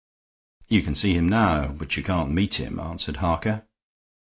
"You 0.67 0.81
can 0.81 0.95
see 0.95 1.13
him 1.13 1.29
now; 1.29 1.67
but 1.67 1.95
you 1.95 2.01
can't 2.01 2.31
meet 2.31 2.55
him," 2.59 2.79
answered 2.79 3.17
Harker. 3.17 3.67